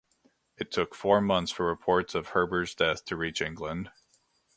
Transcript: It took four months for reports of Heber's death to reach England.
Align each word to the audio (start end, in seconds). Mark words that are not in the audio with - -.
It 0.57 0.71
took 0.71 0.95
four 0.95 1.21
months 1.21 1.51
for 1.51 1.67
reports 1.67 2.15
of 2.15 2.29
Heber's 2.29 2.73
death 2.73 3.05
to 3.05 3.15
reach 3.15 3.39
England. 3.39 3.91